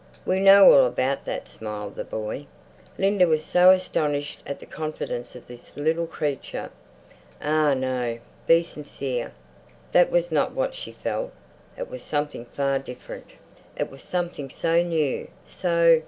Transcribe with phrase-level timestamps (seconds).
[0.25, 2.47] "We know all about that!" smiled the boy.
[2.97, 6.71] Linda was so astonished at the confidence of this little creature....
[7.39, 8.17] Ah no,
[8.47, 9.31] be sincere.
[9.91, 11.33] That was not what she felt;
[11.77, 13.27] it was something far different,
[13.77, 15.99] it was something so new, so....